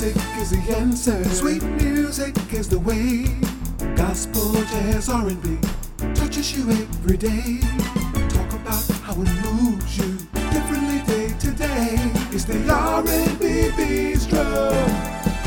[0.00, 1.24] music is the answer.
[1.24, 3.24] Sweet music is the way.
[3.96, 5.58] Gospel, jazz, R&B
[6.14, 7.58] touches you every day.
[8.28, 10.16] Talk about how it moves you
[10.52, 11.96] differently day to day.
[12.30, 14.70] It's the R&B Bistro.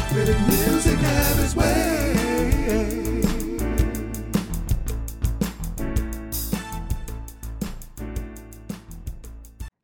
[0.09, 2.31] The music have its way.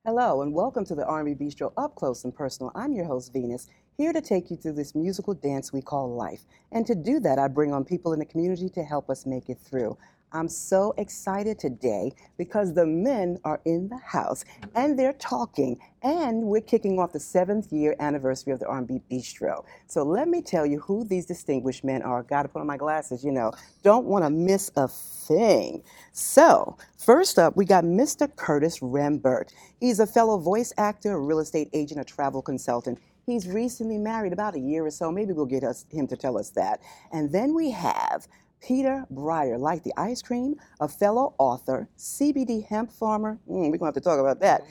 [0.04, 2.74] Hello and welcome to the R&B Bistro Up Close and Personal.
[2.76, 3.68] I'm your host Venus,
[3.98, 6.46] here to take you through this musical dance we call life.
[6.72, 9.50] And to do that, I bring on people in the community to help us make
[9.50, 9.98] it through.
[10.32, 14.46] I'm so excited today because the men are in the house
[14.76, 19.64] and they're talking and we're kicking off the seventh year anniversary of the R&B Bistro.
[19.88, 22.22] So let me tell you who these distinguished men are.
[22.22, 23.52] Got to put on my glasses, you know.
[23.82, 25.82] Don't want to miss a thing.
[26.12, 28.30] So first up, we got Mr.
[28.36, 29.54] Curtis Rembert.
[29.80, 33.00] He's a fellow voice actor, real estate agent, a travel consultant.
[33.28, 35.12] He's recently married about a year or so.
[35.12, 36.80] Maybe we'll get us, him to tell us that.
[37.12, 38.26] And then we have
[38.62, 43.80] Peter Breyer, like the ice cream, a fellow author, CBD hemp farmer, mm, we're going
[43.80, 44.66] to have to talk about that,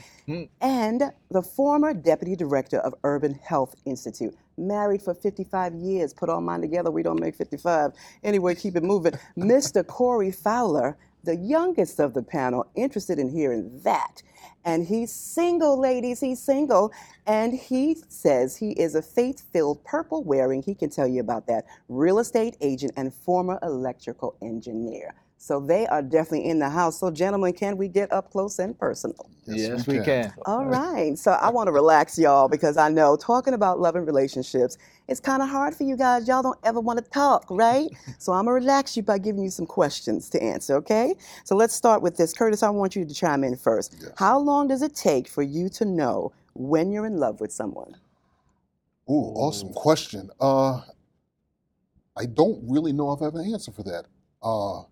[0.62, 4.34] and the former deputy director of Urban Health Institute.
[4.56, 7.92] Married for 55 years, put all mine together, we don't make 55.
[8.24, 9.12] Anyway, keep it moving.
[9.38, 9.86] Mr.
[9.86, 14.22] Corey Fowler, the youngest of the panel, interested in hearing that.
[14.64, 16.92] And he's single, ladies, he's single.
[17.26, 21.46] And he says he is a faith filled, purple wearing, he can tell you about
[21.48, 25.14] that, real estate agent and former electrical engineer.
[25.38, 26.98] So they are definitely in the house.
[26.98, 29.30] So, gentlemen, can we get up close and personal?
[29.46, 30.32] Yes, we can.
[30.44, 31.16] All right.
[31.16, 34.76] So I want to relax y'all because I know talking about love and relationships,
[35.08, 36.26] it's kind of hard for you guys.
[36.26, 37.88] Y'all don't ever want to talk, right?
[38.18, 41.14] so I'm going to relax you by giving you some questions to answer, okay?
[41.44, 42.32] So let's start with this.
[42.32, 43.96] Curtis, I want you to chime in first.
[44.00, 44.10] Yes.
[44.16, 47.94] How long does it take for you to know when you're in love with someone?
[49.08, 50.30] Ooh, awesome question.
[50.40, 50.80] Uh,
[52.16, 54.06] I don't really know if I have an answer for that.
[54.42, 54.82] Uh,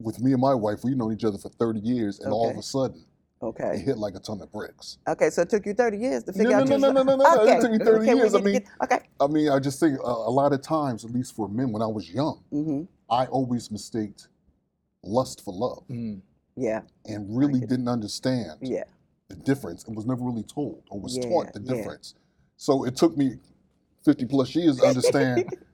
[0.00, 2.56] with me and my wife, we've known each other for 30 years, and all of
[2.56, 3.78] a sudden, it Okay.
[3.78, 4.98] hit like a ton of bricks.
[5.08, 7.02] Okay, so it took you 30 years to figure no, out no, your- no, no,
[7.02, 8.34] no, no, it took me 30 okay, years.
[8.34, 9.00] I mean- get- okay.
[9.20, 11.82] I mean, I just think uh, a lot of times, at least for men, when
[11.82, 14.28] I was young, hmm I always mistaked
[15.02, 16.20] lust for love Mm.
[16.56, 18.84] Yeah, and really get didn't understand yeah.
[19.28, 21.74] the difference and was never really told or was Yeah, taught the yeah.
[21.74, 22.14] difference.
[22.56, 23.38] So it took me
[24.04, 25.50] 50 plus years to understand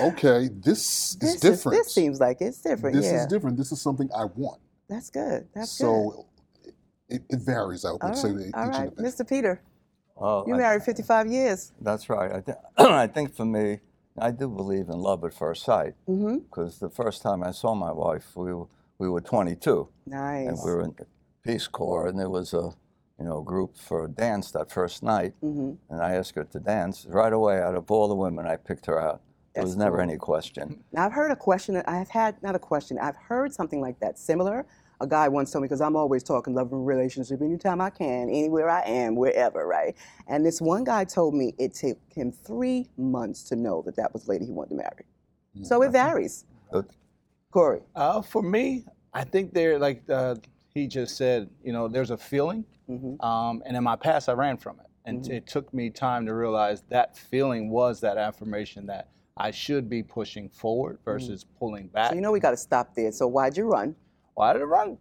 [0.00, 1.78] okay, this, This, is is, different.
[1.84, 2.96] this seems like it's different.
[2.96, 3.56] This yeah, is different.
[3.56, 4.60] This is something I want.
[4.88, 5.48] that's good.
[5.54, 5.84] That's good.
[5.84, 6.26] so
[7.08, 8.84] it, it varies, I would All say, right, each all right.
[8.88, 9.10] individual.
[9.10, 9.28] Mr.
[9.28, 9.60] Peter,
[10.16, 11.72] Well, you I- married 55 years.
[11.80, 12.30] That's right.
[12.32, 13.80] I, th- I think for me,
[14.18, 16.38] I do believe in love at first sight Mm-hmm.
[16.38, 18.66] because the first time I saw my wife, we were,
[18.98, 20.48] we were 22 Nice.
[20.48, 21.06] and we were in the
[21.42, 22.70] Peace Corps, and there was a
[23.18, 25.72] you know group for a dance that first night, mm-hmm.
[25.92, 27.06] and I asked her to dance.
[27.08, 29.22] Right away, out of all the women, I picked her out.
[29.54, 30.02] There That's was never cool.
[30.08, 30.84] any question.
[30.92, 34.18] Now, I've heard a question, I've had, not a question, I've heard something like that
[34.18, 34.66] similar.
[35.00, 38.28] A guy once told me, because I'm always talking love and relationship anytime I can,
[38.28, 39.96] anywhere I am, wherever, right?
[40.28, 44.12] And this one guy told me it took him three months to know that that
[44.12, 45.04] was the lady he wanted to marry.
[45.62, 46.44] So it varies.
[46.70, 46.86] But
[47.50, 47.80] Corey.
[47.96, 48.84] Uh, for me,
[49.14, 50.34] I think there, like uh,
[50.74, 53.24] he just said, you know, there's a feeling, Mm-hmm.
[53.24, 55.30] um, and in my past, I ran from it, and Mhm.
[55.30, 59.08] it took me time to realize that feeling was that affirmation that
[59.40, 62.10] I should be pushing forward versus pulling back.
[62.10, 63.10] So you know we got to stop there.
[63.10, 63.96] So why'd you run?
[64.34, 64.98] Why did I run?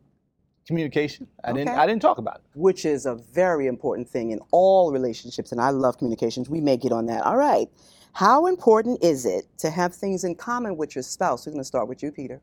[0.66, 1.27] Communication.
[1.44, 1.69] I didn't.
[1.77, 2.41] I didn't talk about it.
[2.57, 6.50] Which is a very important thing in all relationships, and I love communications.
[6.50, 7.23] We may get on that.
[7.25, 7.67] All right.
[8.13, 11.45] How important is it to have things in common with your spouse?
[11.45, 12.41] We're going to start with you, Peter.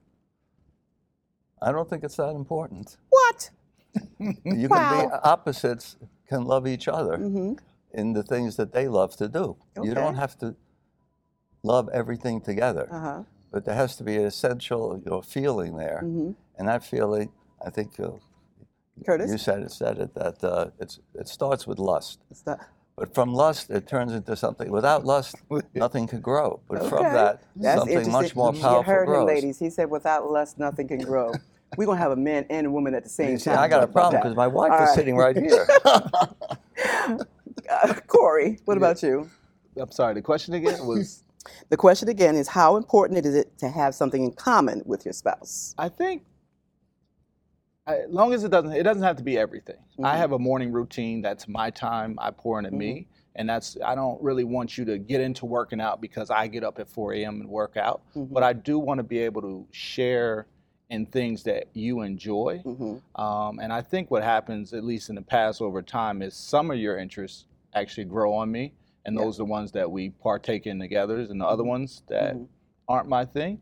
[1.63, 2.99] I don't think it's that important.
[3.09, 3.51] What?
[4.19, 5.97] You can be opposites
[6.29, 7.55] can love each other Mm-hmm.
[7.93, 9.57] in the things that they love to do.
[9.83, 10.55] You don't have to
[11.67, 12.89] love everything together.
[12.91, 13.23] Uh huh.
[13.53, 16.01] but there has to be an essential you know, feeling there.
[16.05, 16.31] Mm-hmm.
[16.59, 17.31] And that feeling,
[17.67, 18.11] I think uh,
[19.05, 19.31] Curtis.
[19.31, 22.19] you said it, said it that uh, it's, it starts with lust.
[22.31, 22.61] It's not-
[22.99, 24.71] But from lust, it turns into something.
[24.71, 25.35] Without lust,
[25.75, 26.61] nothing can grow.
[26.69, 28.39] But from that, That's something much interesting.
[28.43, 29.21] more You powerful heard grows.
[29.29, 29.59] him, ladies.
[29.59, 31.29] He said, "Without lust, nothing can grow."
[31.77, 33.59] We're gonna have a man and a woman at the same see, time.
[33.59, 34.95] I got a problem because my wife All is right.
[34.99, 35.67] sitting right here.
[37.69, 39.29] Uh, Corey, what about you?
[39.77, 40.15] I'm sorry.
[40.15, 41.25] The question again was.
[41.69, 45.13] The question again is, how important is it to have something in common with your
[45.13, 45.75] spouse?
[45.79, 46.25] I think,
[47.87, 49.77] I- as long as it doesn't, it doesn't have to be everything.
[50.03, 50.19] I Mhm.
[50.19, 51.23] have a morning routine.
[51.23, 52.19] That's my time.
[52.21, 53.07] I pour into me,
[53.37, 53.77] and that's.
[53.85, 56.89] I don't really want you to get into working out because I get up at
[56.89, 57.41] 4 a.m.
[57.41, 58.03] and work out.
[58.17, 58.33] Mhm.
[58.33, 60.47] But I do want to be able to share
[60.91, 62.63] in things that you enjoy.
[62.65, 63.03] Mhm.
[63.21, 66.71] Um, and I think what happens, at least in the past over time, is some
[66.71, 68.73] of your interests actually grow on me,
[69.07, 69.25] and Yeah.
[69.25, 71.19] those are the ones that we partake in together.
[71.21, 72.47] And the other ones that Mhm.
[72.89, 73.61] aren't my thing,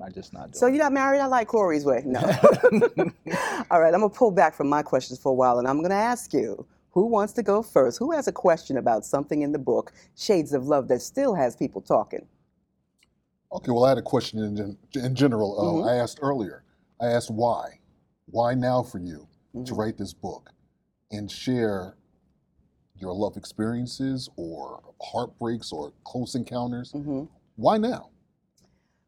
[0.00, 0.54] I just not doing.
[0.54, 1.20] So you're not married?
[1.20, 2.02] I like Corey's way.
[2.04, 2.20] No.
[3.70, 5.94] All right, I'm gonna pull back from my questions for a while, and I'm gonna
[5.94, 6.66] ask you.
[6.90, 7.98] Who wants to go first?
[7.98, 11.56] Who has a question about something in the book, Shades of Love, that still has
[11.56, 12.26] people talking?
[13.50, 15.58] Okay, well, I had a question in, gen- in general.
[15.58, 15.88] Uh, Mhm.
[15.88, 16.64] I asked earlier.
[17.00, 17.80] I asked why.
[18.26, 19.78] Why now for you to Mhm.
[19.78, 20.52] write this book
[21.10, 21.96] and share
[23.02, 26.92] your love experiences or heartbreaks or close encounters?
[26.92, 27.24] hmm
[27.56, 28.08] Why now?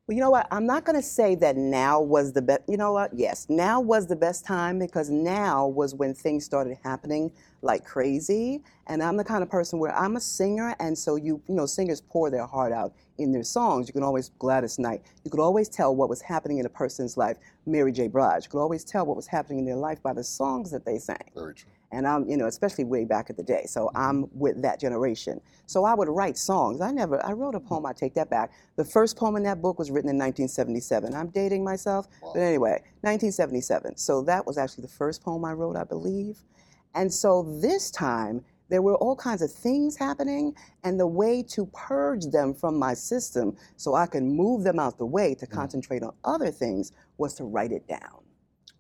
[0.06, 0.46] Well, you know what?
[0.50, 2.64] I'm not going to say that now was the best.
[2.68, 3.12] You know what?
[3.14, 7.32] Yes, now was the best time because now was when things started happening
[7.62, 8.62] like crazy.
[8.86, 11.64] And I'm the kind of person where I'm a singer, and so you, you know,
[11.64, 13.88] singers pour their heart out in their songs.
[13.88, 15.00] You can always Gladys Knight.
[15.24, 17.38] You could always tell what was happening in a person's life.
[17.64, 18.08] Mary J.
[18.08, 18.44] Blige.
[18.44, 20.98] You could always tell what was happening in their life by the songs that they
[20.98, 21.70] sang Very true.
[21.92, 23.64] And I'm, you know, especially way back in the day.
[23.66, 24.38] So I'm mm-hmm.
[24.38, 25.40] with that generation.
[25.66, 26.80] So I would write songs.
[26.80, 27.68] I never, I wrote a mm-hmm.
[27.68, 27.86] poem.
[27.86, 28.52] I take that back.
[28.76, 31.14] The first poem in that book was written in 1977.
[31.14, 33.96] I'm dating myself, but anyway, 1977.
[33.96, 36.38] So that was actually the first poem I wrote, I believe.
[36.94, 40.54] And so this time there were all kinds of things happening,
[40.84, 44.98] and the way to purge them from my system so I can move them out
[44.98, 45.54] the way to mm-hmm.
[45.54, 48.24] concentrate on other things was to write it down.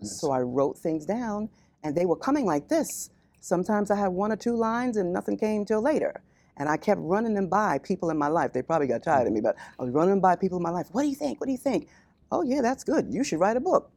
[0.00, 0.20] Yes.
[0.20, 1.48] So I wrote things down,
[1.84, 3.10] and they were coming like this.
[3.40, 6.22] Sometimes I had one or two lines, and nothing came till later.
[6.56, 8.52] And I kept running them by people in my life.
[8.52, 10.70] They probably got tired of me, but I was running them by people in my
[10.70, 10.88] life.
[10.92, 11.40] What do you think?
[11.40, 11.88] What do you think?
[12.32, 13.12] Oh yeah, that's good.
[13.12, 13.90] You should write a book.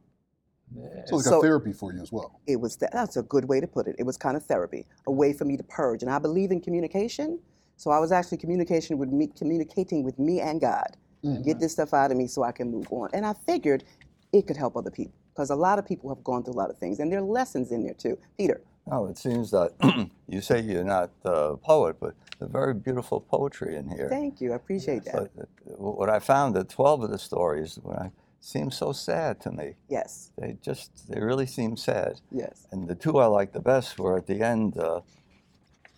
[0.76, 0.82] Yeah.
[1.06, 2.40] So it's got So- therapy for you as well.
[2.46, 3.96] It was that, that's a good way to put it.
[3.98, 6.02] It was kind of therapy, a way for me to purge.
[6.02, 7.38] And I believe in communication,
[7.76, 10.96] so I was actually communication with me, communicating with me and God.
[11.24, 11.42] Mhm.
[11.44, 13.08] Get this stuff out of me so I can move on.
[13.14, 13.84] And I figured
[14.32, 16.68] it could help other people because a lot of people have gone through a lot
[16.68, 18.18] of things, and there are lessons in there too.
[18.36, 19.70] Peter, Oh, it seems that
[20.28, 24.08] you say you're not a poet, but there's very beautiful poetry in here.
[24.08, 24.52] thank you.
[24.52, 25.30] I appreciate that.
[25.36, 29.40] But uh, what I found that 12 of the stories when I, seem so sad
[29.40, 29.74] to me.
[29.88, 32.20] Yes, They just, they really seem sad.
[32.30, 32.66] yes.
[32.70, 35.00] And the two I liked the best were at the end, uh,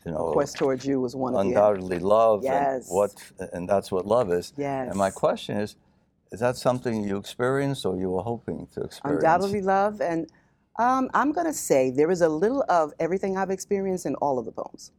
[0.06, 2.88] you know, Quest towards you was one of the undoubtedly love Yes.
[2.88, 3.12] and what,
[3.52, 4.52] and that's what love is.
[4.56, 4.88] Yes.
[4.88, 5.76] And my question is,
[6.32, 9.18] is that something you experienced or you were hoping to experience?
[9.22, 10.28] undoubtedly love and
[10.78, 14.38] um, i'm going to say there is a little of everything i've experienced in all
[14.38, 14.92] of the poems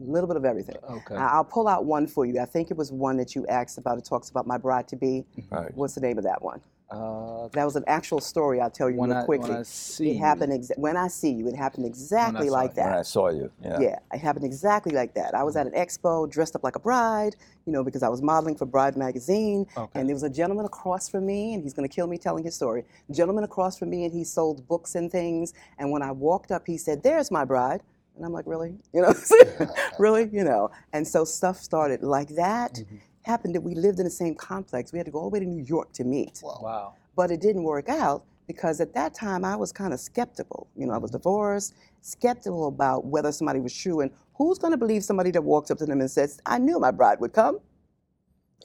[0.00, 1.14] a little bit of everything Okay.
[1.16, 3.78] I- i'll pull out one for you i think it was one that you asked
[3.78, 5.70] about it talks about my bride to be Right.
[5.74, 8.96] what's the name of that one Uh, that was an actual story i'll tell you
[8.96, 11.54] when real I, quickly when I see it happened exa- when i see you it
[11.54, 12.82] happened exactly like you.
[12.82, 13.80] When I saw you, yeah.
[13.80, 15.34] yeah, it happened exactly like that.
[15.34, 17.36] I was at an expo dressed up like a bride,
[17.66, 19.66] you know, because I was modeling for Bride magazine.
[19.76, 20.00] Okay.
[20.00, 22.44] And there was a gentleman across from me, and he's going to kill me telling
[22.44, 22.84] his story.
[23.10, 25.54] gentleman across from me, and he sold books and things.
[25.78, 27.82] And when I walked up, he said, There's my bride.
[28.16, 28.74] And I'm like, Really?
[28.92, 29.14] You know,
[29.98, 30.28] really?
[30.32, 30.70] You know.
[30.92, 32.74] And so stuff started like that.
[32.74, 32.96] Mm-hmm.
[33.28, 34.90] Happened that we lived in the same complex.
[34.90, 36.60] We had to go all the way to New York to meet Wow.
[36.62, 36.94] wow.
[37.14, 40.66] but it didn't work out because at that time I was kind of skeptical.
[40.74, 44.78] You know, I was divorced, skeptical about whether somebody was true, and who's going to
[44.78, 47.60] believe somebody that walks up to them and says, "I knew my bride would come."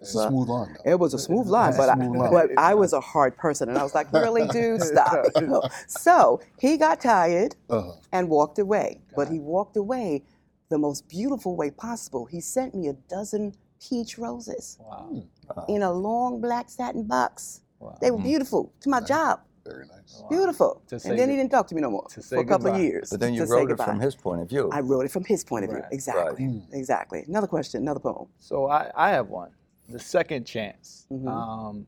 [0.01, 0.77] It's a smooth line.
[0.85, 0.91] though.
[0.91, 2.31] It was a smooth line, It's a but I, line.
[2.31, 5.61] but I was a hard person, and I was like, "Really, dude, stop." You know?
[5.87, 7.91] So he got tired Uh-huh.
[8.13, 9.01] and walked away.
[9.13, 10.23] But he walked away
[10.69, 12.23] the most beautiful way possible.
[12.27, 13.55] He sent me a dozen
[13.89, 15.25] peach roses Wow.
[15.67, 17.61] in a long black satin box.
[17.79, 17.97] Wow.
[18.01, 19.41] They were beautiful to my job.
[19.65, 20.23] Very nice.
[20.29, 20.81] Beautiful.
[20.87, 22.77] To and then he didn't talk to me no more to for a couple goodbye.
[22.79, 23.09] of years.
[23.09, 24.69] But then you say wrote it from his point of view.
[24.71, 25.81] I wrote it from his point of view.
[25.91, 26.47] Exactly.
[26.47, 26.61] Right.
[26.73, 27.23] Exactly.
[27.27, 28.27] Another question, another poem.
[28.39, 29.51] So I, I have one.
[29.89, 31.05] The second chance.
[31.11, 31.27] Mhm.
[31.27, 31.87] Um,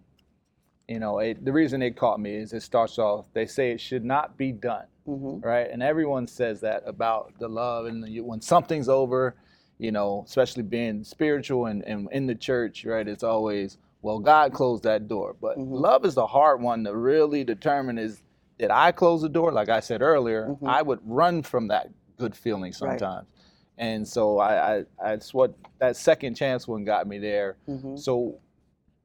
[0.88, 3.26] you know, it, the reason it caught me is it starts off.
[3.34, 5.68] They say it should not be done, hmm right?
[5.70, 9.36] And everyone says that about the love and the, when something's over.
[9.78, 13.08] You know, especially being spiritual and, and in the church, right?
[13.08, 15.72] It's always well, God closed that door, but Mhm.
[15.72, 17.98] love is the hard one to really determine.
[17.98, 18.22] Is
[18.60, 19.52] did I close the door?
[19.52, 20.68] Like I said earlier, Mhm.
[20.68, 22.76] I would run from that good feeling Right.
[23.00, 23.28] sometimes.
[23.78, 27.58] And so I, I, I, it's what that second chance one got me there.
[27.66, 28.40] hmm So,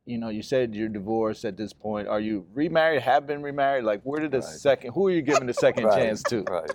[0.04, 2.06] you know, you said you're divorced at this point.
[2.06, 3.02] Are you remarried?
[3.02, 3.82] Have been remarried?
[3.84, 4.44] Like, where did the Right.
[4.46, 4.92] second?
[4.92, 6.42] Who are you giving the second Right, chance to?
[6.42, 6.70] Right.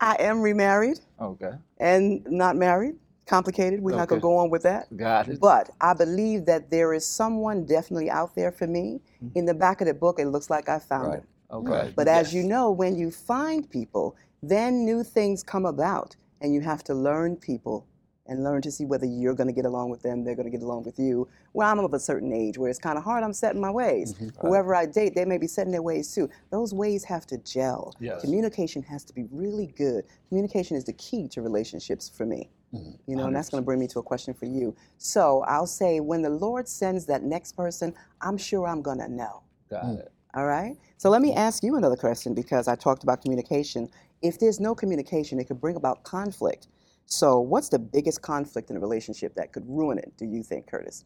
[0.00, 2.96] I am remarried Okay, and not married.
[3.26, 3.80] Complicated.
[3.80, 4.94] We're not going to go on with that.
[4.94, 5.40] got it.
[5.40, 9.00] But I believe that there is someone definitely out there for me.
[9.24, 9.38] Mm-hmm.
[9.38, 11.18] In the back of the book, it looks like I found Right.
[11.20, 11.26] him.
[11.50, 11.96] Okay, Right.
[11.96, 16.60] But as you know, when you find people, then new things come about, and you
[16.60, 17.86] have to learn people
[18.26, 20.56] and learn to see whether you're going to get along with them, they're going to
[20.56, 21.28] get along with you.
[21.52, 23.22] Well, I'm of a certain age where it's kind of hard.
[23.22, 24.14] I'm setting my ways.
[24.40, 26.30] Whoever I date, they may be setting their ways too.
[26.50, 27.94] Those ways have to gel.
[28.00, 28.22] Yes.
[28.22, 30.04] Communication has to be really good.
[30.28, 32.50] Communication is the key to relationships for me.
[32.74, 32.98] Mhm.
[33.06, 34.74] You know, and that's going to bring me to a question for you.
[34.96, 39.08] So I'll say, when the Lord sends that next person, I'm sure I'm going to
[39.08, 39.42] know.
[39.70, 39.98] Got Mm.
[40.00, 40.12] it.
[40.34, 40.76] All right.
[40.96, 43.88] So let me ask you another question because I talked about communication.
[44.22, 46.66] If there's no communication, it could bring about conflict.
[47.06, 50.12] So, what's the biggest conflict in a relationship that could ruin it?
[50.16, 51.04] Do you think, Curtis?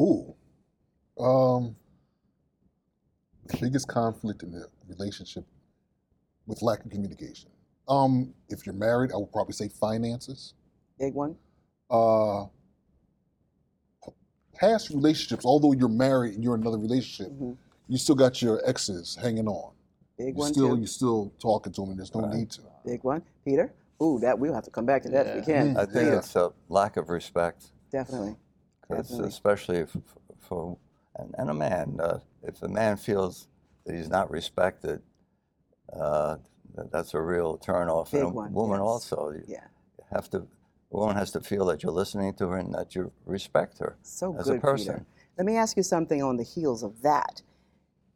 [0.00, 0.34] Ooh.
[1.18, 1.76] Um,
[3.60, 5.44] biggest conflict in a relationship
[6.46, 7.50] with lack of communication.
[7.88, 10.54] Um, if you're married, I would probably say finances.
[10.98, 11.36] Big one.
[11.90, 12.46] Uh,
[14.54, 17.52] past relationships, although you're married and you're in another relationship, hmm
[17.86, 19.70] you still got your exes hanging on.
[20.16, 20.78] Big You one still, too.
[20.78, 22.32] you're still talking to them, and there's no Right.
[22.36, 22.62] need to.
[22.82, 23.22] Big one.
[23.44, 23.74] Peter.
[24.02, 25.76] Ooh, that we'll have to come back to that if we can.
[25.76, 27.72] I think Peter, it's a lack of respect.
[27.90, 28.36] definitely.
[28.86, 29.28] 'cause Definitely.
[29.28, 29.96] especially if,
[30.38, 30.76] for
[31.16, 33.48] and, and a man, uh, if a man feels
[33.86, 35.00] that he's not respected,
[35.92, 36.36] uh,
[36.90, 38.10] that's a real turnoff.
[38.12, 38.86] Big and a one, woman yes.
[38.86, 39.64] also, you Yeah.
[40.10, 40.38] have to.
[40.92, 43.96] A woman has to feel that you're listening to her and that you respect her
[44.02, 44.94] So as good, a person.
[44.94, 45.06] Peter.
[45.38, 47.42] Let me ask you something on the heels of that.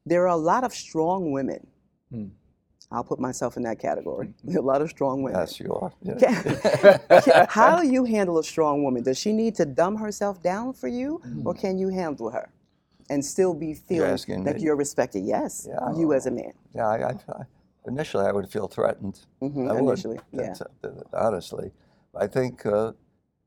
[0.07, 1.67] There are a lot of strong women.
[2.11, 2.27] Hmm.
[2.91, 4.33] I'll put myself in that category.
[4.57, 5.41] a lot of strong women.
[5.41, 5.93] Yes, you are.
[6.03, 7.47] Yeah.
[7.49, 9.03] How do you handle a strong woman?
[9.03, 12.51] Does she need to dumb herself down for you, or can you handle her
[13.11, 14.63] and still be feeling that me?
[14.63, 15.25] you're respected?
[15.25, 15.95] Yes, Yeah.
[15.97, 16.53] you as a man.
[16.75, 17.43] Yeah, I, I, I,
[17.87, 19.21] initially I would feel threatened.
[19.41, 20.55] hmm I would, initially, yeah.
[20.83, 21.73] Uh, honestly.
[22.15, 22.93] I think uh,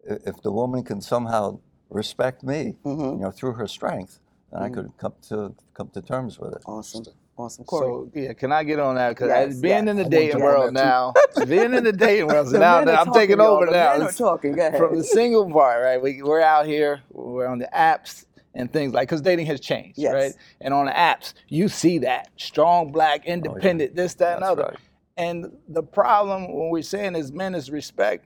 [0.03, 4.19] if the woman can somehow respect me, hmm you know, through her strength,
[4.51, 6.61] then I could come to come to terms with it.
[6.65, 7.05] Awesome,
[7.37, 7.85] awesome, Corey.
[7.87, 9.09] So yeah, can I get on that?
[9.09, 9.91] Because Yes, being yes.
[9.91, 11.13] in the dating world on now,
[11.47, 14.07] being in the dating world, now that I'm taking over now.
[14.09, 14.53] talking.
[14.53, 14.77] Go ahead.
[14.79, 16.01] from the single part, right?
[16.01, 19.97] We, we're out here, we're on the apps and things like, because dating has changed,
[19.97, 20.13] Yes.
[20.13, 20.33] right?
[20.61, 24.63] And on the apps, you see that strong, black, independent, this, that, and other.
[24.63, 24.77] right.
[25.17, 28.25] And the problem when we're saying as men is respect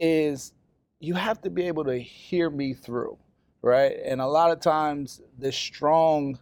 [0.00, 0.52] is
[1.00, 3.18] you have to be able to hear me through,
[3.62, 3.96] right?
[4.04, 6.38] And a lot of times the strong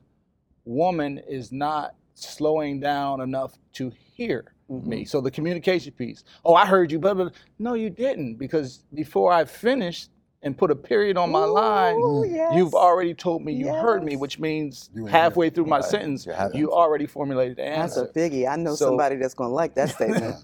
[0.64, 4.88] woman is not slowing down enough to hear Mm-hmm.
[4.88, 5.04] me.
[5.04, 6.24] So the communication piece.
[6.42, 10.08] Oh, I heard you, but, but no, you didn't, because before I finished
[10.42, 11.98] and put a period on my line,
[12.30, 12.54] yes.
[12.54, 15.84] you've already told me you heard me, which means You ain't halfway through my Right.
[15.84, 18.06] sentence, You already formulated the answer.
[18.06, 18.48] That's a biggie.
[18.50, 20.34] I know So- somebody that's gonna like that statement.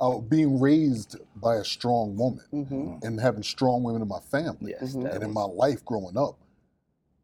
[0.00, 4.74] Uh, being raised by a strong woman hmm and having strong women in my family
[4.80, 5.02] Yes, Mhm.
[5.02, 6.36] that and in my life growing up,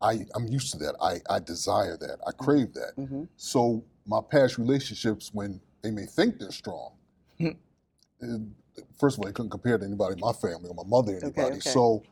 [0.02, 0.94] I, I'm used to that.
[1.00, 2.18] I, I desire that.
[2.26, 2.92] I crave that.
[2.96, 6.92] hmm So my past relationships, when they may think they're strong,
[7.38, 7.48] Hmm.
[8.22, 8.38] uh,
[8.98, 11.16] first of all, they couldn't compare to anybody in my family or my mother or
[11.16, 11.56] Okay, anybody.
[11.58, 11.70] okay.
[11.70, 12.02] So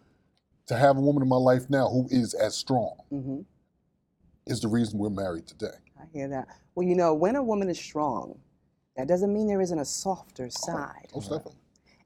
[0.66, 3.40] to have a woman in my life now who is as strong hmm
[4.46, 5.76] is the reason we're married today.
[6.00, 6.48] I hear that.
[6.74, 8.38] Well, you know, when a woman is strong,
[8.96, 11.08] that doesn't mean there isn't a softer side.
[11.14, 11.56] Most definitely.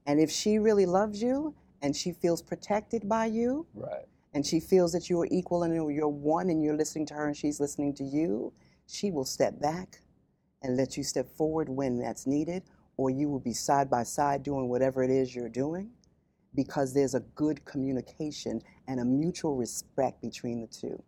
[0.07, 4.07] And if she really loves you and she feels protected by you right.
[4.35, 7.27] And she feels that you are equal and you're one and you're listening to her
[7.27, 8.53] and she's listening to you,
[8.87, 10.01] she will step back
[10.63, 12.63] and let you step forward when that's needed,
[12.97, 15.91] or you will be side by side doing whatever it is you're doing
[16.55, 21.03] because there's a good communication and a mutual respect between the two.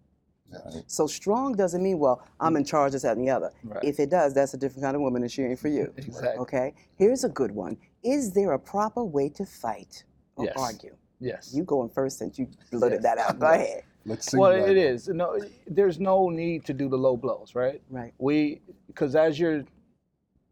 [0.50, 0.82] Yes.
[0.86, 3.50] So strong doesn't mean, well, I'm in charge, of this, that, and the other.
[3.62, 3.82] Right.
[3.82, 5.92] If it does, that's a different kind of woman and she ain't for you.
[5.98, 6.38] Exactly.
[6.38, 6.74] Okay?
[6.96, 7.76] Here's a good one.
[8.02, 10.04] Is there a proper way to fight
[10.36, 10.54] or Yes.
[10.56, 10.96] argue?
[11.20, 11.52] Yes.
[11.54, 13.16] You going first since you blurted Yes.
[13.16, 13.38] that out.
[13.38, 13.82] Go ahead.
[14.06, 14.36] Let's see.
[14.36, 17.80] well, right it No, there's no need to do the low blows, right?
[17.88, 18.12] Right.
[18.18, 19.64] We, because as you're,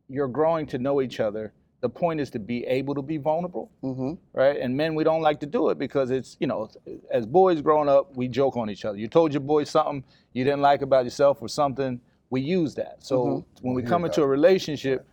[0.09, 3.71] you're growing to know each other, the point is to be able to be vulnerable,
[3.83, 4.13] Mm-hmm.
[4.33, 4.57] right?
[4.59, 6.71] And men, we don't like to do it because it's, you know,
[7.11, 8.97] as boys growing up, we joke on each other.
[8.97, 12.01] You told your boy something you didn't like about yourself or something,
[12.31, 12.99] we use that.
[13.05, 13.67] So Mm-hmm.
[13.67, 14.27] when we hear come into that.
[14.27, 15.07] a relationship,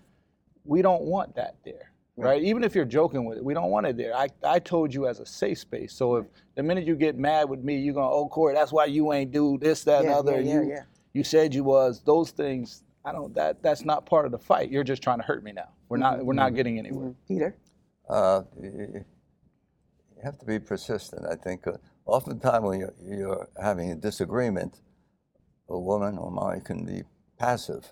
[0.63, 1.88] we don't want that there,
[2.19, 2.43] right?
[2.43, 4.15] Even if you're joking with it, we don't want it there.
[4.15, 5.93] I, I told you as a safe space.
[5.93, 8.85] So if the minute you get mad with me, you're gonna, oh, Corey, that's why
[8.85, 10.41] you ain't do this, that, and Yeah, other.
[10.41, 10.83] yeah, yeah, you, yeah.
[11.13, 12.01] you said you was.
[12.05, 14.71] Those things, I don't, that, that's not part of the fight.
[14.71, 15.69] You're just trying to hurt me now.
[15.89, 17.13] We're not, we're not getting anywhere.
[17.27, 17.55] Peter?
[18.09, 19.05] Uh, you
[20.19, 21.25] you have to be persistent.
[21.31, 21.73] I think uh,
[22.05, 24.81] oftentimes when you're, you're having a disagreement,
[25.69, 27.03] a woman or man can be
[27.37, 27.91] passive.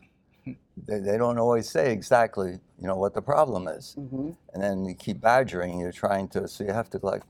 [0.86, 4.30] They, they don't always say exactly, you know, what the problem is, Mm-hmm.
[4.54, 5.80] and then you keep badgering.
[5.80, 7.24] You're trying to, so you have to like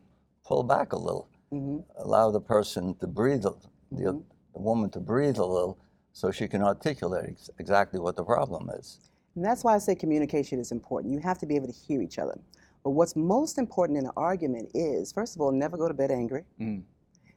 [0.46, 1.78] pull back a little, Mm-hmm.
[2.04, 3.54] allow the person to breathe, a-
[3.92, 4.24] the, Mhm.
[4.54, 5.78] the woman to breathe a little,
[6.12, 9.00] so she can articulate ex- exactly what the problem is.
[9.36, 11.14] And that's why I say communication is important.
[11.14, 12.38] You have to be able to hear each other.
[12.84, 16.10] But what's most important in an argument is, first of all, never go to bed
[16.12, 16.44] angry.
[16.60, 16.84] Mm.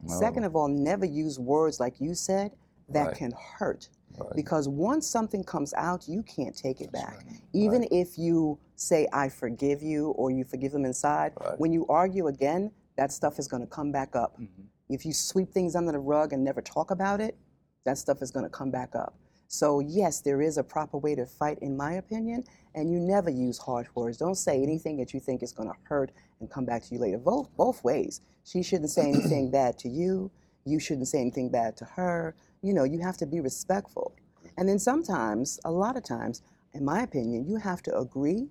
[0.07, 2.51] Second of all, never use words like you said
[2.89, 3.15] that Right.
[3.15, 3.87] can hurt.
[4.19, 4.35] Right.
[4.35, 7.15] Because once something comes out, you can't take it That's back.
[7.25, 7.41] right.
[7.53, 11.59] Even if you say, I forgive you, or you forgive them inside, Right.
[11.59, 14.39] when you argue again, that stuff is going to come back up.
[14.39, 14.65] Mhm.
[14.89, 17.37] If you sweep things under the rug and never talk about it,
[17.85, 19.15] that stuff is going to come back up.
[19.47, 23.29] So, yes, there is a proper way to fight, in my opinion, and you never
[23.29, 24.17] use harsh words.
[24.17, 27.01] Don't say anything that you think is going to hurt and come back to you
[27.01, 27.17] later.
[27.17, 28.21] Both, both ways.
[28.43, 30.31] She shouldn't say anything bad to you.
[30.63, 32.35] You shouldn't say anything bad to her.
[32.61, 34.13] You know, you have to be respectful.
[34.57, 36.41] And then sometimes, a lot of times,
[36.73, 38.49] in my opinion, you have to agree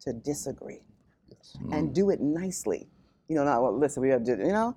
[0.00, 0.80] to disagree
[1.28, 1.56] Yes.
[1.72, 1.94] and mm.
[1.94, 2.88] do it nicely.
[3.28, 4.76] You know, not well, listen, we have to, you know,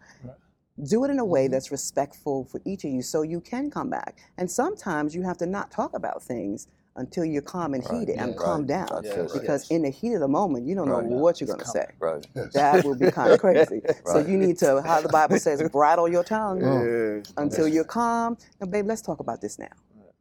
[0.87, 1.53] do it in a way mm-hmm.
[1.53, 4.19] that's respectful for each of you so you can come back.
[4.37, 8.17] And sometimes you have to not talk about things until you're calm and Right, heated
[8.17, 8.67] and yeah, calm right.
[8.67, 9.01] down.
[9.03, 9.33] Yes.
[9.33, 9.71] Because yes.
[9.71, 11.87] in the heat of the moment, you don't know what you're going to It's say.
[11.99, 12.25] Right.
[12.35, 12.53] Yes.
[12.53, 13.81] That will be kind of crazy.
[14.05, 17.21] So you need to, how the Bible says, bridle your tongue Yeah.
[17.37, 18.37] until you're calm.
[18.61, 19.67] Now, babe, let's talk about this now.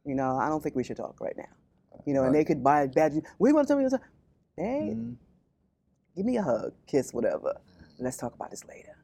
[0.05, 1.49] You know, I don't think we should talk right now.
[2.05, 3.13] You know, and they could buy bad.
[3.39, 3.89] We want to tell me,
[4.57, 5.15] hey, Mhm.
[6.15, 7.55] give me a hug, kiss, whatever.
[7.99, 8.97] Let's talk about this later.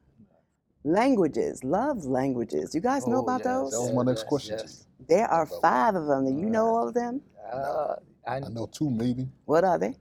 [0.84, 2.74] Languages, love languages.
[2.74, 3.70] You guys know Oh, about yes, those?
[3.72, 4.86] That was my next question yes.
[5.08, 6.26] There are five of them.
[6.26, 7.22] Do you know all of them?
[7.50, 7.96] Uh,
[8.26, 9.28] I, I know two, maybe.
[9.44, 9.96] What are they?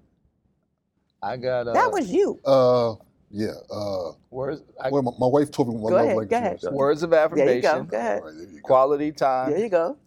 [1.24, 2.40] I got uh, that was you.
[2.46, 2.96] Uh,
[3.30, 3.52] yeah.
[3.70, 4.64] Uh, words.
[4.82, 6.60] I, well, my, my wife told me my Go love ahead, language go ahead.
[6.72, 7.62] words of affirmation.
[7.62, 7.86] There affirmation.
[7.86, 7.92] you go.
[7.92, 8.24] Go ahead.
[8.24, 8.62] right, there you go.
[8.64, 9.50] Quality time.
[9.52, 9.98] There you go.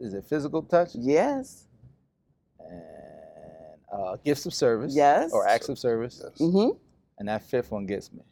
[0.00, 0.90] Is it physical touch?
[0.94, 1.66] Yes.
[2.58, 2.82] And
[3.92, 4.94] uh, gifts of service.
[4.96, 5.32] Yes.
[5.32, 6.20] Or acts of service.
[6.22, 6.38] Yes.
[6.40, 6.76] Mm-hmm.
[7.18, 8.22] And that fifth one gets me.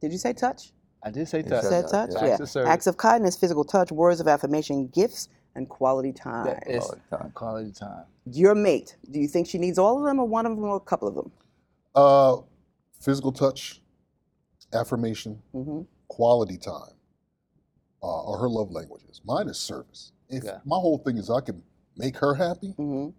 [0.00, 0.72] Did you say touch?
[1.04, 1.64] I did say touch.
[1.64, 2.22] said Said touch?
[2.22, 2.36] yeah.
[2.40, 2.62] Yeah.
[2.62, 2.66] Of.
[2.66, 6.46] Acts of kindness, physical touch, words of affirmation, gifts, and quality time.
[6.46, 7.30] That is All time.
[7.34, 8.04] quality time.
[8.26, 10.76] Your mate, do you think she needs all of them or one of them or
[10.76, 11.30] a couple of them?
[11.94, 12.36] Uh,
[13.00, 13.80] physical touch,
[14.72, 15.80] affirmation, Mm-hmm.
[16.08, 16.94] quality time
[18.02, 19.20] uh, are her love languages.
[19.24, 20.12] Mine is service.
[20.28, 20.58] If Yeah.
[20.64, 21.62] my whole thing is I can
[21.96, 23.10] make her happy, Mm-hmm.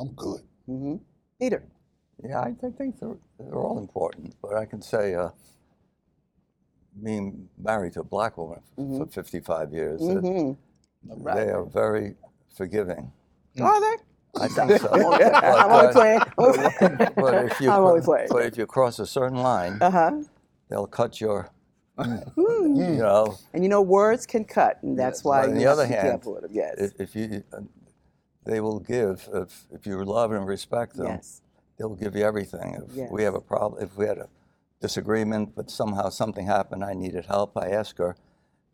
[0.00, 0.40] I'm good.
[0.68, 0.96] Mm-hmm.
[1.38, 1.64] Peter.
[2.22, 5.30] Yeah, I, I think they're, they're all important, but I can say, uh,
[7.02, 10.56] being married to a black woman f- for 55 years, that
[11.06, 11.36] Mm-hmm.
[11.36, 12.14] they are very
[12.54, 13.10] forgiving.
[13.60, 13.96] Are they?
[14.40, 14.88] I think so.
[14.92, 16.20] I'm only But, uh, playing.
[17.16, 18.28] but if you I'm only playing.
[18.30, 20.22] but if you cross a certain line, Uh huh.
[20.68, 21.50] they'll cut your,
[21.98, 22.76] Mm.
[22.78, 25.24] you know, And you know, words can cut, and that's Yes.
[25.24, 26.52] why on the other hand, careful with them.
[26.54, 26.74] Yes.
[26.78, 27.60] if, if you, uh,
[28.44, 31.06] they will give if if you love and respect them.
[31.06, 31.42] yes.
[31.76, 32.82] they'll give you everything.
[32.94, 34.28] If we have a problem, if we had a
[34.80, 38.16] disagreement, but somehow something happened, I needed help, I ask her.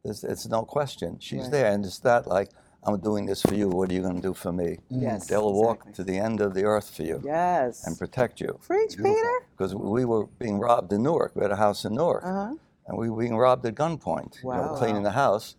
[0.06, 1.18] There's, it's no question.
[1.20, 1.50] She's Right.
[1.50, 2.50] there, and it's not like
[2.84, 3.68] I'm doing this for you.
[3.68, 4.78] What are you going to do for me?
[4.88, 5.26] Yes.
[5.26, 5.92] They'll walk exactly.
[5.94, 7.84] to the end of the earth for you Yes.
[7.86, 8.58] and protect you.
[8.64, 9.34] Preach, Peter.
[9.52, 11.32] Because we were being robbed in Newark.
[11.34, 12.54] We had a house in Newark, Uh huh.
[12.86, 14.32] and we were being robbed at gunpoint.
[14.44, 14.74] You know, Wow.
[14.76, 15.56] cleaning the house,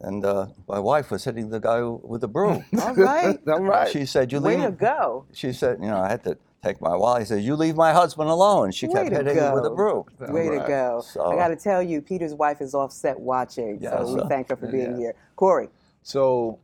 [0.00, 2.64] and uh, my wife was hitting the guy with a broom.
[2.82, 3.38] All right.
[3.54, 3.90] All right.
[3.90, 5.26] She said, "You Way leave." to go.
[5.32, 7.92] She said, "You know, I had to take my wallet." He says, "You leave my
[7.92, 9.74] husband alone." She Way kept to hitting him with a go.
[9.74, 10.04] broom.
[10.32, 10.66] Way to right.
[10.66, 11.04] go.
[11.20, 13.78] I got to tell you, Peter's wife is offset watching.
[13.80, 14.98] Yes, so we thank her for being Yes.
[14.98, 15.14] here.
[15.36, 15.68] Corey.
[16.02, 16.58] So,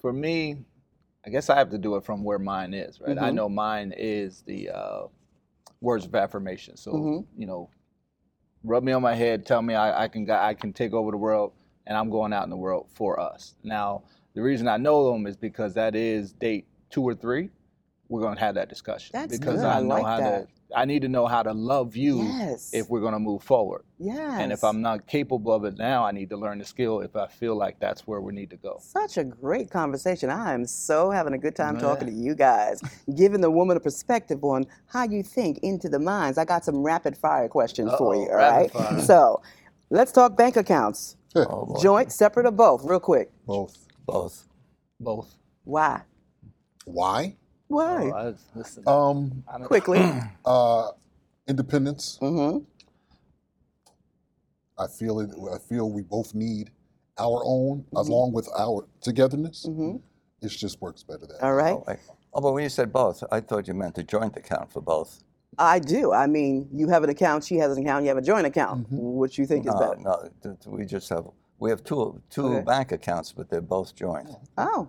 [0.00, 0.64] for me,
[1.26, 3.18] I guess I have to do it from where mine is, right?
[3.18, 3.34] I Mhm.
[3.34, 5.06] know mine is the uh,
[5.80, 6.76] words of affirmation.
[6.76, 7.26] So, Mhm.
[7.36, 7.68] you know,
[8.64, 11.16] rub me on my head, tell me I, I can I can take over the
[11.16, 11.52] world,
[11.86, 13.54] and I'm going out in the world for us.
[13.62, 14.02] Now,
[14.34, 17.50] the reason I know them is because that is date two or three.
[18.08, 19.64] We're gonna have that discussion That's because good.
[19.66, 20.48] I I know like how that.
[20.48, 20.76] to.
[20.76, 22.70] I need to know how to love you Yes.
[22.74, 23.84] if we're gonna move forward.
[23.98, 24.40] yes.
[24.40, 27.16] And if I'm not capable of it now, I need to learn the skill if
[27.16, 28.78] I feel like that's where we need to go.
[28.80, 30.28] Such a great conversation.
[30.30, 31.80] I am so having a good time Yeah.
[31.82, 32.82] talking to you guys,
[33.14, 36.36] giving the woman a perspective on how you think into the minds.
[36.38, 38.70] I got some rapid fire questions for Uh-oh, you, all right?
[38.70, 39.00] fire.
[39.00, 39.40] So
[39.90, 41.16] let's talk bank accounts.
[41.36, 41.76] Oh.
[41.82, 42.82] Joint, separate, or both?
[42.84, 43.30] Real quick.
[43.46, 43.86] Both.
[44.06, 44.48] Both.
[44.98, 45.36] Both.
[45.64, 46.02] Why?
[46.86, 47.36] Why?
[47.68, 48.10] Why?
[48.14, 50.00] Oh, I, listen, Um, I Quickly.
[50.44, 50.88] uh,
[51.46, 52.18] independence.
[52.20, 52.64] mm-hmm.
[54.78, 55.30] I feel it.
[55.52, 56.70] I feel we both need
[57.18, 57.96] our own, Mm-hmm.
[57.96, 59.66] along with our togetherness.
[59.68, 59.96] Mm-hmm.
[60.40, 61.42] It just works better that.
[61.42, 61.72] All way.
[61.72, 61.98] Oh, I-
[62.34, 65.22] oh, but when you said both, I thought you meant a joint account for both.
[65.58, 66.12] I do.
[66.12, 68.84] I mean, you have an account, she has an account, you have a joint account.
[68.86, 68.96] Mm-hmm.
[68.96, 69.96] What you think is better?
[69.98, 71.26] no, th- th- we just have
[71.58, 72.64] we have two two Okay.
[72.64, 74.28] bank accounts, but they're both joint.
[74.56, 74.88] Oh,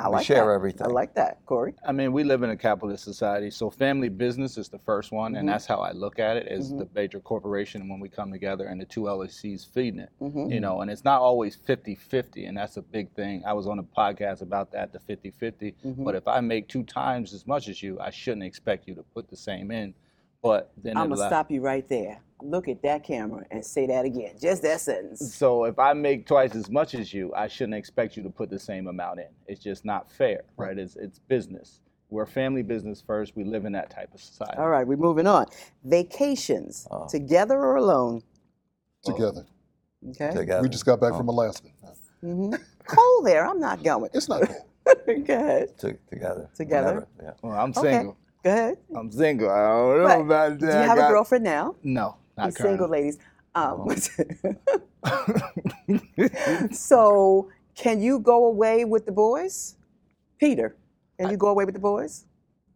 [0.00, 0.52] I We like share that.
[0.52, 0.86] everything.
[0.86, 1.74] I like that, Corey.
[1.84, 5.32] I mean, we live in a capitalist society, so family business is the first one,
[5.34, 5.38] Mhm.
[5.40, 6.78] and that's how I look at it as Mhm.
[6.78, 10.10] the major corporation when we come together and the two LLCs feeding it.
[10.20, 10.52] Mm-hmm.
[10.52, 13.42] You know, and it's not always 50-50, and that's a big thing.
[13.44, 15.74] I was on a podcast about that, the 50-50.
[15.84, 16.04] Mhm.
[16.04, 19.02] But if I make two times as much as you, I shouldn't expect you to
[19.02, 19.94] put the same in.
[20.42, 22.20] But then I'm gonna stop you right there.
[22.40, 24.36] look at that camera and say that again.
[24.40, 25.34] Just that sentence.
[25.34, 28.48] So if I make twice as much as you, I shouldn't expect you to put
[28.48, 29.26] the same amount in.
[29.48, 30.78] It's just not fair, right?
[30.78, 31.80] It's it's business.
[32.10, 33.34] We're a family business first.
[33.36, 34.56] We live in that type of society.
[34.58, 35.46] All right, we're moving on.
[35.84, 37.06] Vacations, Oh.
[37.08, 38.22] together or alone?
[39.04, 39.44] Together.
[40.10, 40.30] Okay.
[40.32, 40.62] Together.
[40.62, 41.68] We just got back Oh, from Alaska.
[42.24, 42.54] Mm-hmm.
[42.86, 43.44] Cold there.
[43.46, 44.10] I'm not going.
[44.14, 44.62] It's not cold.
[45.26, 45.76] Go ahead.
[45.78, 46.48] to- together.
[46.54, 46.86] Together?
[46.86, 47.30] Whenever, Yeah.
[47.42, 48.06] Well, I'm Okay.
[48.42, 48.44] Single.
[48.44, 48.78] Go ahead.
[48.96, 49.50] I'm single.
[49.50, 51.74] I don't know But about Do you have I a got- girlfriend now?
[51.82, 52.98] No, not He's single, currently.
[52.98, 53.18] ladies.
[53.54, 53.88] Um,
[56.72, 59.76] so, can you go away with the boys?
[60.38, 60.76] Peter,
[61.18, 62.26] can you go away with the boys?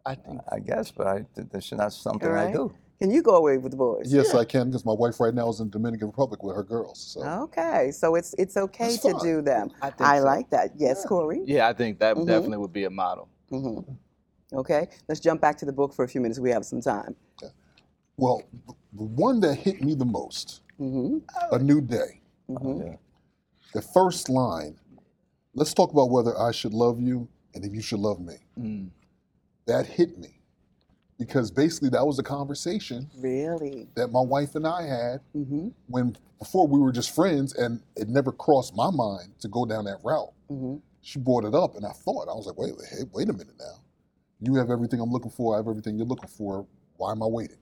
[0.05, 2.49] I think I guess, but I, this is not something All right.
[2.49, 2.75] I do.
[3.01, 4.13] Can you go away with the boys?
[4.13, 7.01] Yes, I can because my wife right now is in Dominican Republic with her girls.
[7.01, 9.71] So Okay, so it's it's okay That's to do them.
[9.81, 10.25] I think I so.
[10.25, 10.71] like that.
[10.77, 11.09] Yes, Yeah.
[11.09, 11.43] Corey.
[11.45, 12.27] Yeah, I think that Mhm.
[12.27, 13.29] definitely would be a model.
[13.51, 13.81] hmm
[14.53, 16.39] Okay, let's jump back to the book for a few minutes.
[16.39, 17.15] We have some time.
[18.17, 18.43] well,
[18.93, 21.19] the one that hit me the most, hmm
[21.51, 22.21] A New Day.
[22.49, 22.97] hmm Yeah.
[23.75, 24.77] The first line,
[25.55, 28.35] let's talk about whether I should love you and if you should love me.
[28.61, 28.91] Mm.
[29.67, 30.41] That hit me
[31.19, 33.89] because basically that was a conversation Really?
[33.95, 38.09] that my wife and I had hmm when before we were just friends and it
[38.09, 40.33] never crossed my mind to go down that route.
[40.49, 43.33] hmm She brought it up and I thought, I was like, wait, hey, wait a
[43.33, 43.77] minute now.
[44.45, 46.67] You have everything I'm looking for, I have everything you're looking for.
[46.97, 47.59] Why am I waiting?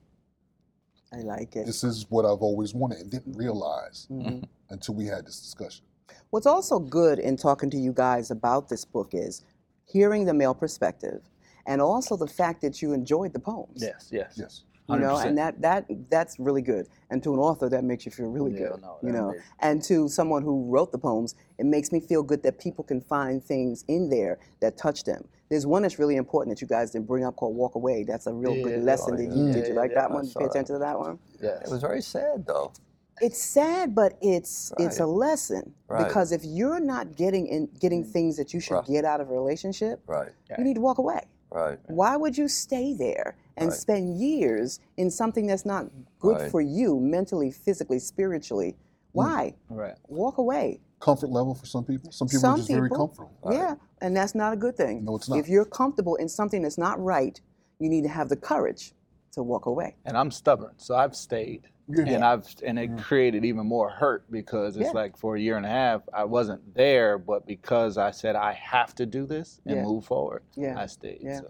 [1.13, 1.65] I like it.
[1.67, 4.43] This is what I've always wanted and didn't realize Mhm.
[4.69, 5.85] until we had this discussion.
[6.31, 9.43] What's also good in talking to you guys about this book is
[9.85, 11.29] hearing the male perspective,
[11.67, 13.81] and also the fact that you enjoyed the poems.
[13.83, 14.33] Yes, yes.
[14.37, 14.63] Yes.
[14.91, 15.25] You know, 100%.
[15.27, 16.87] and that that that's really good.
[17.09, 18.81] And to an author, that makes you feel really Yeah, good.
[18.81, 22.23] no, you know, made- and to someone who wrote the poems, it makes me feel
[22.23, 25.27] good that people can find things in there that touch them.
[25.49, 28.27] There's one that's really important that you guys didn't bring up called "Walk Away." That's
[28.27, 29.13] a real Yeah, good lesson.
[29.13, 30.25] oh, Did you Yeah, did you yeah, like yeah, that I one?
[30.25, 30.51] saw Pay that.
[30.51, 31.19] attention to that one.
[31.41, 31.61] Yes.
[31.67, 32.71] It was very sad, though.
[33.19, 36.07] It's sad, but it's it's a lesson Right.
[36.07, 38.09] because if you're not getting in getting mm.
[38.11, 38.85] things that you should Right.
[38.85, 41.21] get out of a relationship, Right, you need to walk away.
[41.51, 41.79] Right.
[41.87, 43.77] Why would you stay there and Right.
[43.77, 45.87] spend years in something that's not
[46.19, 46.51] good Right.
[46.51, 48.71] for you mentally, physically, spiritually?
[48.71, 48.77] Hmm.
[49.13, 49.55] Why?
[49.69, 49.97] Right.
[50.07, 50.81] Walk away.
[50.99, 52.11] Comfort level for some people.
[52.11, 53.31] Some people Some are just very comfortable.
[53.43, 53.55] Right.
[53.55, 55.03] Yeah, and that's not a good thing.
[55.03, 55.39] No, it's not.
[55.39, 57.39] If you're comfortable in something that's not right,
[57.79, 58.93] you need to have the courage
[59.31, 59.95] to walk away.
[60.05, 61.69] And I'm stubborn, so I've stayed.
[61.87, 62.03] Yeah.
[62.15, 64.91] And I've and it created even more hurt because it's Yeah.
[64.93, 68.53] like for a year and a half I wasn't there, but because I said I
[68.53, 69.83] have to do this and Yeah.
[69.83, 70.79] move forward, Yeah.
[70.79, 71.19] I stayed.
[71.21, 71.41] Yeah.
[71.41, 71.47] So.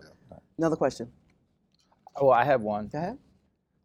[0.58, 1.12] Another question.
[2.16, 2.88] Oh, I have one.
[2.88, 3.18] Go ahead.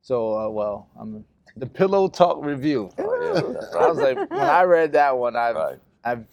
[0.03, 1.25] So, uh, well, I'm
[1.57, 2.91] the Pillow Talk review.
[2.99, 5.79] Oh, yeah, I was like, when I read that one, I've Right.
[6.05, 6.27] I've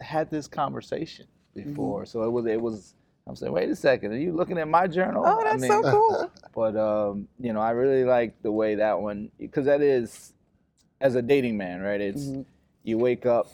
[0.00, 1.68] had this conversation Mm-hmm.
[1.70, 2.94] before, so it was it was.
[3.26, 5.24] I'm saying, wait a second, are you looking at my journal?
[5.26, 6.30] Oh, I that's mean, so cool.
[6.54, 10.32] But um, you know, I really like the way that one because that is,
[11.00, 12.00] as a dating man, right?
[12.00, 12.44] It's Mhm.
[12.84, 13.48] you wake up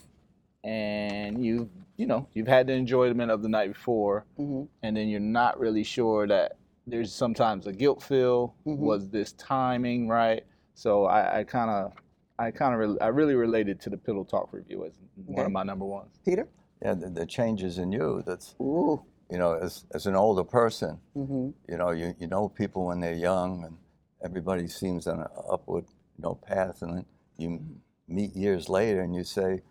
[0.65, 4.69] and you you know you've had the enjoyment of the night before, Mhm.
[4.83, 6.57] and then you're not really sure that
[6.87, 8.55] there's sometimes a guilt feel.
[8.67, 8.77] Mhm.
[8.79, 10.45] Was this timing right?
[10.75, 11.93] So I kind of.
[12.39, 14.95] I kind of, re- I really related to the Pillow Talk review as
[15.27, 16.19] one of my number ones.
[16.25, 16.49] Peter?
[16.81, 18.23] Yeah, the, the changes in you.
[18.25, 19.03] That's Ooh.
[19.31, 21.51] You know, as as an older person, Mm-hmm.
[21.69, 23.77] you know, you, you know people when they're young, and
[24.25, 25.85] everybody seems on an upward,
[26.19, 27.07] you know, path, and then
[27.39, 27.61] you
[28.09, 29.63] meet years later, and you say,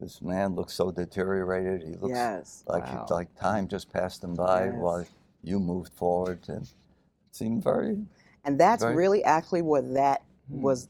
[0.00, 1.82] "This man looks so deteriorated.
[1.82, 2.64] He looks Yes.
[2.66, 3.06] like Wow.
[3.10, 4.74] like time just passed him by Yes.
[4.74, 5.06] while
[5.42, 6.74] you moved forward, and it
[7.32, 7.98] seemed very
[8.44, 8.96] And that's Right.
[8.96, 10.62] really actually what that Hmm.
[10.62, 10.88] was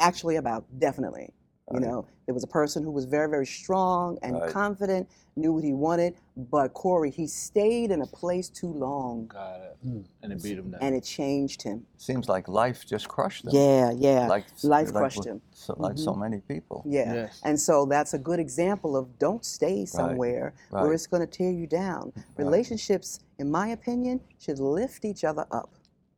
[0.00, 1.32] actually about, definitely.
[1.72, 1.88] You Right.
[1.88, 4.50] know, there was a person who was very, very strong and Right.
[4.50, 9.60] confident, knew what he wanted, but Corey, he stayed in a place too long Got
[9.62, 9.76] it.
[9.84, 10.04] Mm.
[10.22, 10.80] And it beat him down.
[10.82, 11.86] and it changed him.
[11.96, 13.52] seems like life just crushed him.
[13.54, 14.28] Yeah, yeah.
[14.28, 15.40] like life like crushed with- him.
[15.52, 16.82] So, like so many people.
[16.84, 17.14] Yeah.
[17.14, 17.40] Yes.
[17.44, 20.92] And so that's a good example of don't stay somewhere where right.
[20.92, 22.12] it's going to tear you down.
[22.36, 25.70] Relationships, in my opinion, should lift each other up.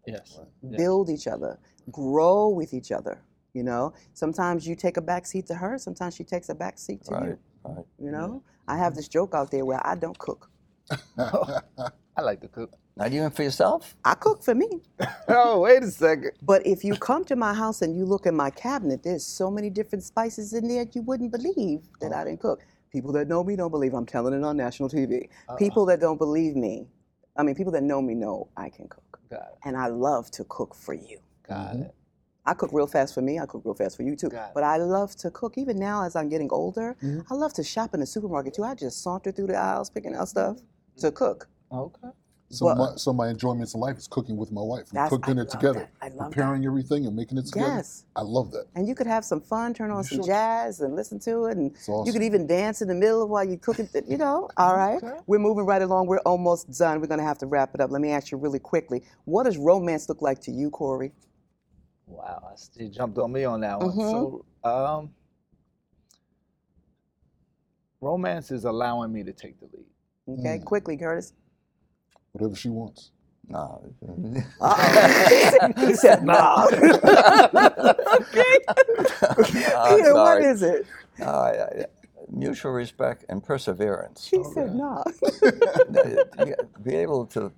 [0.06, 0.40] yes.
[0.62, 0.76] Yes.
[0.76, 1.58] build each other,
[1.90, 3.20] grow with each other.
[3.56, 6.78] You know, sometimes you take a back seat to her, sometimes she takes a back
[6.78, 7.38] seat to Right, you.
[7.64, 7.84] right.
[7.98, 10.50] You know, I have this joke out there where I don't cook.
[11.18, 12.74] I like to cook.
[12.98, 13.96] Not even for yourself?
[14.04, 14.68] I cook for me.
[15.28, 16.32] oh, wait a second.
[16.42, 19.50] But if you come to my house and you look in my cabinet, there's so
[19.50, 22.24] many different spices in there you wouldn't believe that I oh.
[22.26, 22.60] didn't cook.
[22.92, 25.28] People that know me don't believe I'm telling it on national TV.
[25.58, 26.88] People that don't believe me,
[27.38, 29.18] I mean, people that know me know I can cook.
[29.30, 29.58] Got it.
[29.64, 31.18] And I love to cook for you.
[31.48, 31.82] Got mm-hmm.
[31.84, 31.94] it.
[32.46, 33.38] I cook real fast for me.
[33.38, 34.30] I cook real fast for you too.
[34.54, 35.58] But I love to cook.
[35.58, 37.24] Even now, as I'm getting older, Mhm.
[37.30, 38.64] I love to shop in the supermarket too.
[38.64, 40.58] I just saunter through the aisles picking out stuff
[40.98, 41.48] to cook.
[41.72, 42.08] Okay.
[42.48, 44.92] So Well- my so my enjoyments in life is cooking with my wife.
[44.92, 45.88] We That's- cook dinner together, that.
[46.00, 46.30] I love that.
[46.30, 47.66] preparing everything and making it together.
[47.74, 48.04] Yes.
[48.14, 48.66] I love that.
[48.76, 50.26] And you could have some fun, turn on You some should.
[50.26, 51.56] jazz and listen to it.
[51.56, 54.48] And It's you could even dance in the middle while you cook it, you know?
[54.56, 55.02] All right.
[55.02, 55.18] Okay.
[55.26, 56.06] We're moving right along.
[56.06, 57.00] We're almost done.
[57.00, 57.90] We're going to have to wrap it up.
[57.90, 61.12] Let me ask you really quickly what does romance look like to you, Corey?
[62.06, 63.90] Wow, I s- you jumped on me on that one.
[63.92, 64.10] Mhm.
[64.10, 65.10] So, um,
[68.00, 69.86] romance is allowing me to take the lead.
[70.40, 70.64] Okay, Mm.
[70.64, 71.32] quickly, Curtis.
[72.32, 73.10] Whatever she wants.
[73.48, 73.82] No.
[74.60, 75.72] Uh-oh.
[75.86, 76.64] he said, nah.
[76.72, 76.82] okay.
[78.68, 78.84] I'm
[79.96, 80.44] Peter, what sorry.
[80.46, 80.86] is it?
[81.18, 81.86] No, I- I-
[82.30, 84.28] mutual respect and perseverance.
[84.28, 85.02] He said, nah.
[86.46, 87.52] You Be able to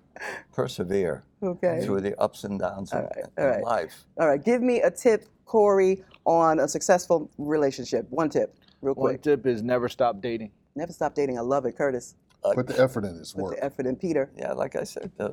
[0.52, 1.81] persevere Okay.
[1.85, 3.64] through the ups and downs All of, right, all right.
[3.64, 4.04] life.
[4.18, 8.07] All right, give me a tip, Corey, on a successful relationship.
[8.11, 9.02] One tip, real quick.
[9.02, 9.22] One quick.
[9.22, 10.50] tip is never stop dating.
[10.74, 11.38] Never stop dating.
[11.38, 12.14] I love it, Curtis.
[12.44, 13.37] Uh, Put the effort in this work.
[13.37, 13.57] Put work.
[13.57, 13.96] the effort in.
[13.96, 15.31] Peter, yeah, like I said, uh,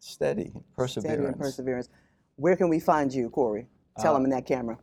[0.00, 1.16] steady perseverance.
[1.16, 1.88] steady and perseverance.
[2.36, 3.66] Where can we find you, Corey?
[3.98, 4.78] Tell Uh, them in that camera.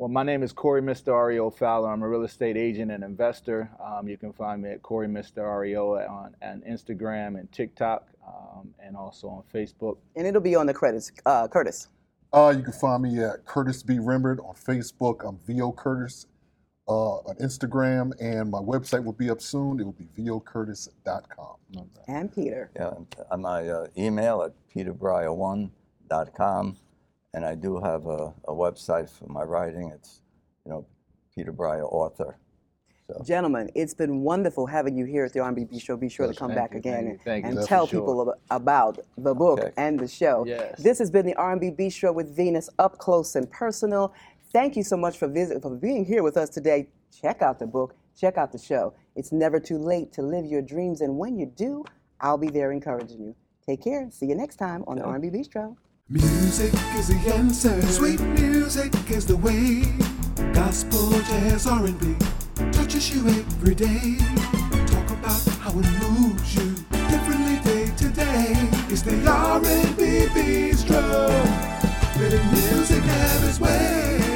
[0.00, 1.08] Well, my name is Corey Mr.
[1.08, 1.92] Ario Fowler.
[1.92, 3.70] I'm a real estate agent and investor.
[3.84, 5.40] Um, you can find me at Corey Mr.
[5.40, 9.98] Ario on, on Instagram and TikTok, um, and also on Facebook.
[10.16, 11.12] And it'll be on the credits.
[11.26, 11.88] Uh, Curtis.
[12.32, 13.98] Uh, you can find me at Curtis B.
[13.98, 15.28] Rembert on Facebook.
[15.28, 16.24] I'm VO Curtis
[16.88, 19.80] uh, on Instagram, and my website will be up soon.
[19.80, 21.56] It will be vocurtis.com.
[22.08, 22.70] And Peter.
[22.74, 22.94] Yeah,
[23.30, 26.76] on my uh, email at peterbreyer1.com,
[27.34, 29.90] and I do have a, a website for my writing.
[29.94, 30.20] It's,
[30.64, 30.86] you know,
[31.34, 32.36] Peter Breyer Author.
[33.06, 35.96] So, Gentlemen, it's been wonderful having you here at the R&B Show.
[35.96, 37.48] Be sure to come back you, again thank you, and, thank you.
[37.48, 37.68] and Definitely.
[37.68, 38.00] tell Sure.
[38.00, 39.72] people ab- about the book Okay.
[39.76, 40.44] and the show.
[40.46, 40.80] Yes.
[40.80, 44.12] This has been the R&B Bistro with Venus, up close and personal.
[44.52, 46.88] Thank you so much for visit for being here with us today.
[47.20, 47.96] Check out the book.
[48.16, 48.94] Check out the show.
[49.16, 51.84] It's never too late to live your dreams, and when you do,
[52.20, 53.34] I'll be there encouraging you.
[53.66, 54.08] Take care.
[54.12, 55.76] See you next time on the R&B Bistro.
[56.12, 57.80] Music is the answer.
[57.82, 59.84] Sweet music is the way.
[60.52, 62.16] Gospel, jazz, R&B
[62.72, 64.16] touches you every day.
[64.88, 68.54] Talk about how it moves you differently day to day.
[68.88, 71.28] It's the R&B Bistro,
[72.18, 74.29] where the music have its way.